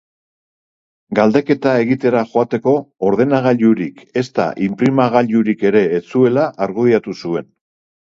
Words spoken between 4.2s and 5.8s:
ezta inprimagailurik